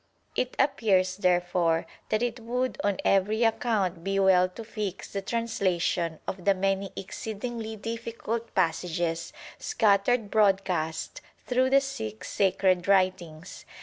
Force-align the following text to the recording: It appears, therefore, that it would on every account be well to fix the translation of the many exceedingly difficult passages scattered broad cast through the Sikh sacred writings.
It 0.35 0.55
appears, 0.57 1.17
therefore, 1.17 1.85
that 2.09 2.23
it 2.23 2.39
would 2.39 2.81
on 2.83 2.97
every 3.05 3.43
account 3.43 4.03
be 4.03 4.17
well 4.17 4.49
to 4.49 4.63
fix 4.63 5.13
the 5.13 5.21
translation 5.21 6.17
of 6.27 6.43
the 6.45 6.55
many 6.55 6.89
exceedingly 6.95 7.75
difficult 7.75 8.55
passages 8.55 9.31
scattered 9.59 10.31
broad 10.31 10.63
cast 10.63 11.21
through 11.45 11.69
the 11.69 11.81
Sikh 11.81 12.23
sacred 12.23 12.87
writings. 12.87 13.63